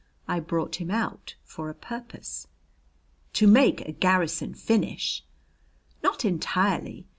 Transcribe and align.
I 0.27 0.39
brought 0.39 0.77
him 0.77 0.89
out 0.89 1.35
for 1.43 1.69
a 1.69 1.75
purpose." 1.75 2.47
"To 3.33 3.45
make 3.45 3.81
a 3.81 3.91
Garrison 3.91 4.55
finish!" 4.55 5.23
"Not 6.01 6.25
entirely. 6.25 7.05